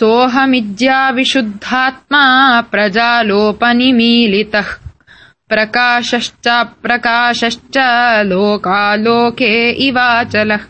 [0.00, 4.64] सोऽहमिज्याविशुद्धात्मा प्रजालोपनिमीलितः। प्रजालोपनिमीलितः
[5.48, 7.78] प्रकाशश्चाप्रकाशश्च
[8.26, 10.60] लोकालोके इवाचलः।